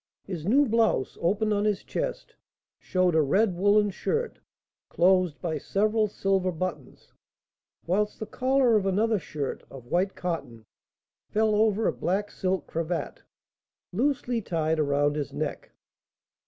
His 0.23 0.47
new 0.47 0.65
blouse, 0.67 1.15
open 1.21 1.53
on 1.53 1.63
his 1.63 1.83
chest, 1.83 2.33
showed 2.79 3.13
a 3.13 3.21
red 3.21 3.53
woollen 3.55 3.91
shirt, 3.91 4.39
closed 4.89 5.39
by 5.39 5.59
several 5.59 6.07
silver 6.07 6.51
buttons; 6.51 7.13
whilst 7.85 8.19
the 8.19 8.25
collar 8.25 8.75
of 8.75 8.87
another 8.87 9.19
shirt, 9.19 9.61
of 9.69 9.85
white 9.91 10.15
cotton, 10.15 10.65
fell 11.29 11.53
over 11.53 11.85
a 11.85 11.93
black 11.93 12.31
silk 12.31 12.65
cravat, 12.65 13.21
loosely 13.93 14.41
tied 14.41 14.79
around 14.79 15.15
his 15.15 15.33
neck. 15.33 15.71